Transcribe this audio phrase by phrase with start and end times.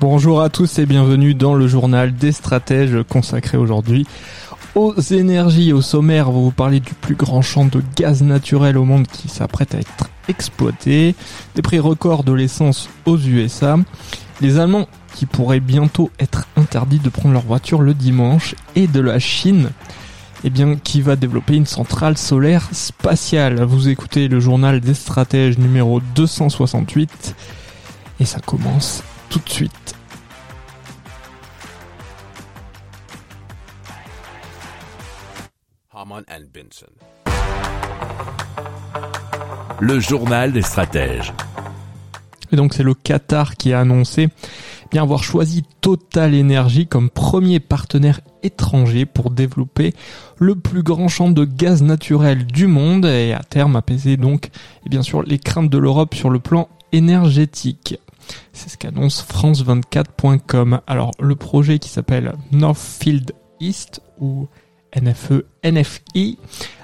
[0.00, 4.06] Bonjour à tous et bienvenue dans le journal des stratèges consacré aujourd'hui
[4.74, 5.74] aux énergies.
[5.74, 9.28] Au sommaire, va vous parler du plus grand champ de gaz naturel au monde qui
[9.28, 11.14] s'apprête à être exploité,
[11.54, 13.76] des prix records de l'essence aux USA,
[14.40, 19.00] les Allemands qui pourraient bientôt être interdits de prendre leur voiture le dimanche et de
[19.00, 19.68] la Chine
[20.44, 23.62] eh bien, qui va développer une centrale solaire spatiale.
[23.64, 27.34] Vous écoutez le journal des stratèges numéro 268
[28.18, 29.94] et ça commence tout de suite.
[35.94, 36.86] Haman and Benson.
[39.80, 41.32] Le journal des stratèges.
[42.52, 47.10] Et donc c'est le Qatar qui a annoncé eh bien avoir choisi Total Energy comme
[47.10, 49.94] premier partenaire étranger pour développer
[50.36, 54.50] le plus grand champ de gaz naturel du monde et à terme apaiser donc
[54.84, 58.00] et bien sûr les craintes de l'Europe sur le plan énergétique.
[58.52, 60.80] C'est ce qu'annonce France24.com.
[60.86, 64.48] Alors le projet qui s'appelle Northfield East ou
[64.96, 66.38] NFE NFI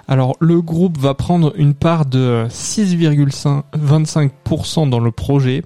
[0.08, 5.64] alors le groupe va prendre une part de 6,25% dans le projet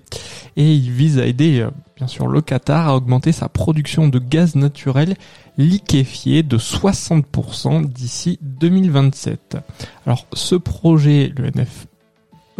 [0.56, 4.18] et il vise à aider euh, bien sûr le Qatar à augmenter sa production de
[4.18, 5.16] gaz naturel
[5.58, 9.58] liquéfié de 60% d'ici 2027.
[10.06, 11.50] Alors ce projet, le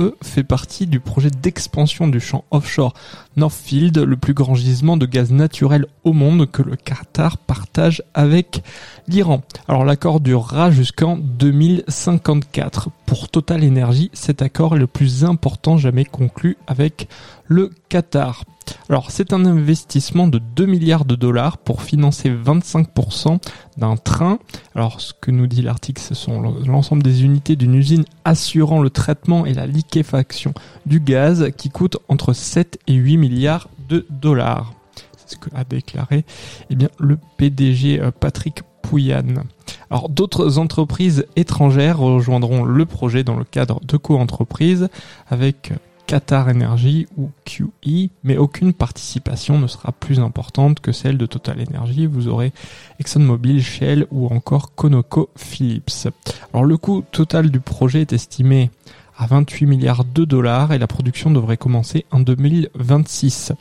[0.01, 2.95] NF fait partie du projet d'expansion du champ offshore
[3.37, 8.63] Northfield, le plus grand gisement de gaz naturel au monde que le Qatar partage avec
[9.09, 9.43] l'Iran.
[9.69, 12.91] Alors l'accord durera jusqu'en 2054.
[13.07, 17.09] Pour Total Energy, cet accord est le plus important jamais conclu avec
[17.47, 18.45] le Qatar.
[18.89, 23.39] Alors c'est un investissement de 2 milliards de dollars pour financer 25%
[23.77, 24.39] d'un train.
[24.75, 28.91] Alors ce que nous dit l'article, ce sont l'ensemble des unités d'une usine assurant le
[28.91, 30.55] traitement et la liquéfaction
[30.87, 34.73] du gaz qui coûte entre 7 et 8 milliards de dollars.
[35.17, 36.25] C'est ce que a déclaré
[36.71, 39.45] eh bien, le PDG euh, Patrick Pouyanne.
[39.91, 44.89] Alors d'autres entreprises étrangères rejoindront le projet dans le cadre de co-entreprises
[45.29, 45.73] avec
[46.11, 51.57] Qatar Energy ou QE, mais aucune participation ne sera plus importante que celle de Total
[51.61, 52.07] Energy.
[52.07, 52.53] Vous aurez
[52.99, 56.09] ExxonMobil, Shell ou encore ConocoPhillips.
[56.53, 58.73] Alors le coût total du projet est estimé
[59.17, 63.53] à 28 milliards de dollars et la production devrait commencer en 2026.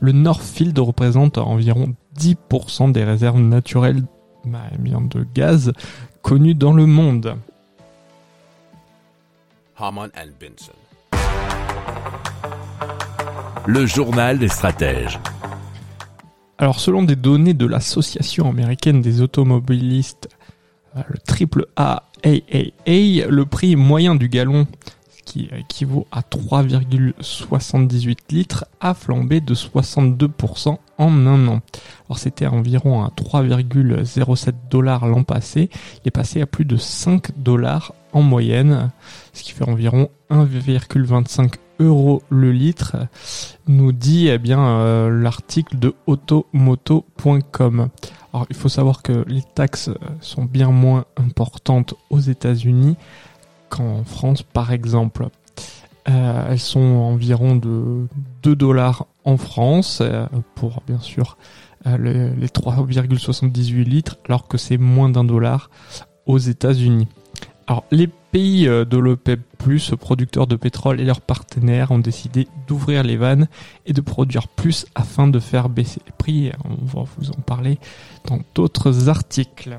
[0.00, 4.04] Le Northfield représente environ 10% des réserves naturelles
[4.44, 5.72] bah, de gaz
[6.22, 7.34] connues dans le monde.
[9.76, 10.87] Haman and Benson.
[13.70, 15.20] Le journal des stratèges.
[16.56, 20.30] Alors selon des données de l'association américaine des automobilistes,
[20.96, 24.66] euh, le triple A le prix moyen du gallon,
[25.10, 31.60] ce qui équivaut à 3,78 litres, a flambé de 62% en un an.
[32.06, 35.68] Alors c'était environ à 3,07 dollars l'an passé,
[36.02, 38.90] il est passé à plus de 5 dollars en moyenne,
[39.34, 42.96] ce qui fait environ 1,25 euros le litre,
[43.66, 47.88] nous dit eh bien euh, l'article de automoto.com.
[48.32, 49.90] Alors il faut savoir que les taxes
[50.20, 52.96] sont bien moins importantes aux États-Unis
[53.68, 55.28] qu'en France par exemple.
[56.08, 58.06] Euh, elles sont environ de
[58.42, 61.36] 2 dollars en France euh, pour bien sûr
[61.86, 65.70] les 3,78 litres alors que c'est moins d'un dollar
[66.26, 67.08] aux États-Unis.
[67.68, 69.40] Alors, les pays euh, de l'OPEP+,
[69.98, 73.48] producteurs de pétrole et leurs partenaires ont décidé d'ouvrir les vannes
[73.86, 76.52] et de produire plus afin de faire baisser les prix.
[76.64, 77.78] On va vous en parler
[78.26, 79.78] dans d'autres articles.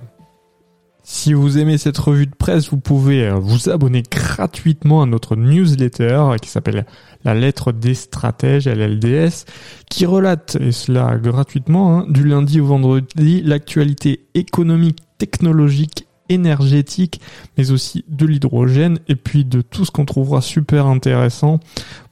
[1.11, 5.35] Si vous aimez cette revue de presse, vous pouvez euh, vous abonner gratuitement à notre
[5.35, 6.85] newsletter qui s'appelle
[7.23, 9.45] La lettre des stratèges, LLDS,
[9.89, 17.19] qui relate, et cela gratuitement, hein, du lundi au vendredi, l'actualité économique, technologique énergétique,
[17.57, 21.59] mais aussi de l'hydrogène et puis de tout ce qu'on trouvera super intéressant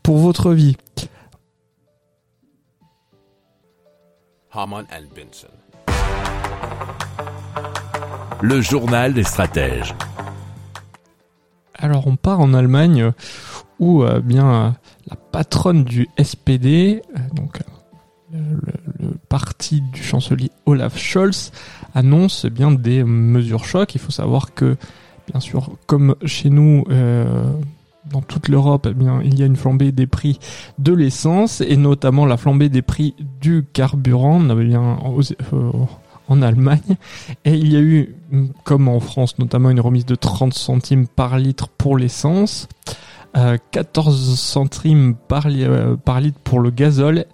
[0.03, 0.75] pour votre vie.
[8.41, 9.93] Le journal des stratèges.
[11.75, 13.11] Alors on part en Allemagne
[13.79, 14.75] où euh, bien
[15.07, 17.59] la patronne du SPD, euh, donc
[19.29, 21.51] partie du chancelier Olaf Scholz
[21.97, 23.95] annonce eh bien des mesures chocs.
[23.95, 24.77] Il faut savoir que,
[25.31, 27.51] bien sûr, comme chez nous, euh,
[28.11, 30.39] dans toute l'Europe, eh bien, il y a une flambée des prix
[30.77, 34.47] de l'essence et notamment la flambée des prix du carburant.
[34.49, 34.99] Avait bien
[35.53, 35.71] euh,
[36.29, 36.97] en Allemagne.
[37.45, 38.15] Et il y a eu,
[38.63, 42.67] comme en France, notamment une remise de 30 centimes par litre pour l'essence,
[43.33, 47.25] 14 euh, centimes par, euh, par litre pour le gazole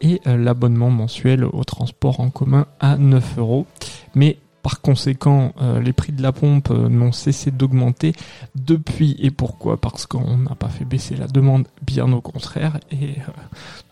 [0.00, 3.66] et euh, l'abonnement mensuel au transport en commun à 9 euros.
[4.14, 8.12] Mais par conséquent, les prix de la pompe n'ont cessé d'augmenter
[8.54, 9.16] depuis.
[9.18, 9.80] Et pourquoi?
[9.80, 12.78] Parce qu'on n'a pas fait baisser la demande, bien au contraire.
[12.92, 13.14] Et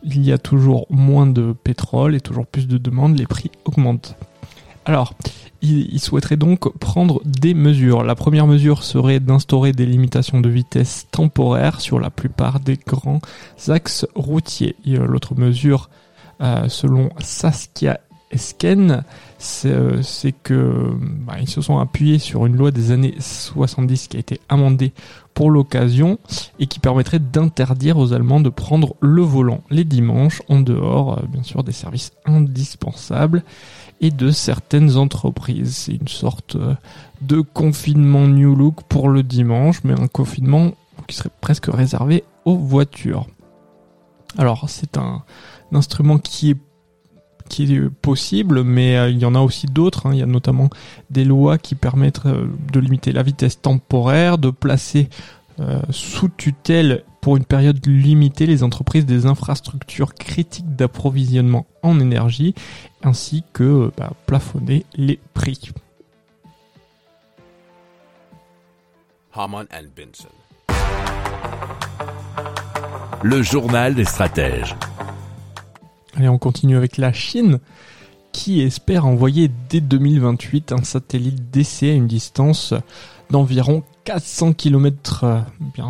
[0.02, 4.14] il y a toujours moins de pétrole et toujours plus de demandes, les prix augmentent.
[4.88, 5.12] Alors,
[5.60, 8.02] il, souhaiterait donc prendre des mesures.
[8.04, 13.20] La première mesure serait d'instaurer des limitations de vitesse temporaires sur la plupart des grands
[13.68, 14.76] axes routiers.
[14.86, 15.90] L'autre mesure,
[16.40, 18.00] euh, selon Saskia
[18.30, 19.04] Esken,
[19.64, 20.92] euh, c'est que
[21.26, 24.92] bah, ils se sont appuyés sur une loi des années 70 qui a été amendée
[25.34, 26.18] pour l'occasion
[26.58, 31.26] et qui permettrait d'interdire aux Allemands de prendre le volant les dimanches en dehors, euh,
[31.28, 33.42] bien sûr, des services indispensables
[34.00, 35.76] et de certaines entreprises.
[35.76, 36.74] C'est une sorte euh,
[37.22, 40.72] de confinement New Look pour le dimanche, mais un confinement
[41.06, 43.26] qui serait presque réservé aux voitures.
[44.36, 45.22] Alors c'est un,
[45.72, 46.56] instrument qui est
[47.48, 50.06] qui est possible, mais euh, il y en a aussi d'autres.
[50.06, 50.10] Hein.
[50.12, 50.70] Il y a notamment
[51.10, 55.08] des lois qui permettent euh, de limiter la vitesse temporaire, de placer
[55.90, 62.54] sous tutelle pour une période limitée les entreprises des infrastructures critiques d'approvisionnement en énergie,
[63.02, 65.72] ainsi que bah, plafonner les prix.
[73.22, 74.74] Le journal des stratèges.
[76.18, 77.60] Allez, on continue avec la Chine
[78.32, 82.74] qui espère envoyer dès 2028 un satellite d'essai à une distance
[83.30, 85.40] d'environ 400 km euh,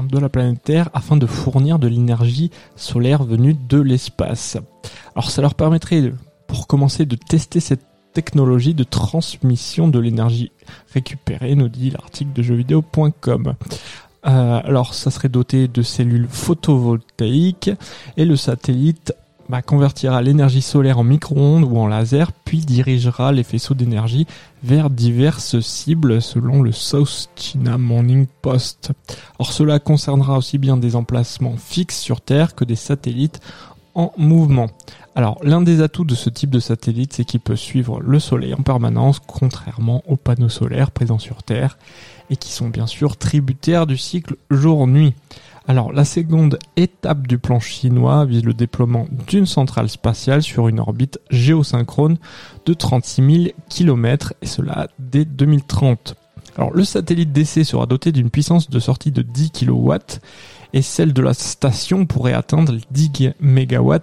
[0.03, 4.59] de la planète Terre afin de fournir de l'énergie solaire venue de l'espace.
[5.15, 6.13] Alors ça leur permettrait,
[6.47, 10.53] pour commencer, de tester cette technologie de transmission de l'énergie
[10.93, 13.55] récupérée, nous dit l'article de jeuxvideo.com.
[14.27, 17.71] Euh, alors ça serait doté de cellules photovoltaïques
[18.19, 19.15] et le satellite
[19.49, 24.27] bah, convertira l'énergie solaire en micro-ondes ou en laser, puis dirigera les faisceaux d'énergie
[24.63, 28.93] vers diverses cibles selon le South China Morning Post.
[29.39, 33.41] Or cela concernera aussi bien des emplacements fixes sur Terre que des satellites
[33.95, 34.69] en mouvement.
[35.15, 38.55] Alors l'un des atouts de ce type de satellite, c'est qu'il peut suivre le Soleil
[38.55, 41.79] en permanence, contrairement aux panneaux solaires présents sur Terre,
[42.31, 45.15] et qui sont bien sûr tributaires du cycle jour-nuit.
[45.71, 50.81] Alors, la seconde étape du plan chinois vise le déploiement d'une centrale spatiale sur une
[50.81, 52.17] orbite géosynchrone
[52.65, 56.15] de 36 000 km, et cela dès 2030.
[56.57, 59.93] Alors, le satellite d'essai sera doté d'une puissance de sortie de 10 kW,
[60.73, 63.95] et celle de la station pourrait atteindre 10 MW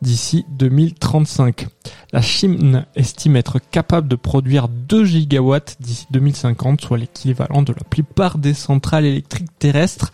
[0.00, 1.66] d'ici 2035.
[2.12, 7.84] La Chine estime être capable de produire 2 GW d'ici 2050, soit l'équivalent de la
[7.84, 10.10] plupart des centrales électriques terrestres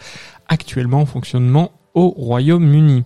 [0.48, 3.04] actuellement en fonctionnement au Royaume-Uni.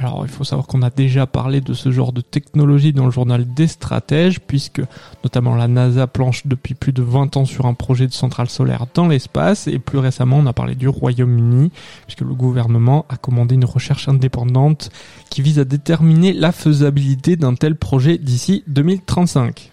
[0.00, 3.10] Alors il faut savoir qu'on a déjà parlé de ce genre de technologie dans le
[3.10, 4.80] journal des stratèges, puisque
[5.24, 8.86] notamment la NASA planche depuis plus de 20 ans sur un projet de centrale solaire
[8.94, 11.72] dans l'espace, et plus récemment on a parlé du Royaume-Uni,
[12.06, 14.90] puisque le gouvernement a commandé une recherche indépendante
[15.30, 19.72] qui vise à déterminer la faisabilité d'un tel projet d'ici 2035.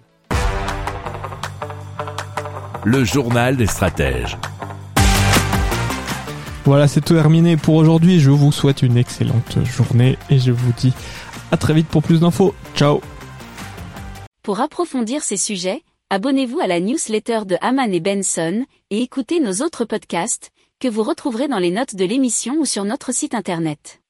[2.83, 4.37] Le journal des stratèges.
[6.65, 8.19] Voilà, c'est terminé pour aujourd'hui.
[8.19, 10.93] Je vous souhaite une excellente journée et je vous dis
[11.51, 12.53] à très vite pour plus d'infos.
[12.75, 13.01] Ciao
[14.43, 19.63] Pour approfondir ces sujets, abonnez-vous à la newsletter de Haman et Benson et écoutez nos
[19.63, 24.00] autres podcasts que vous retrouverez dans les notes de l'émission ou sur notre site internet.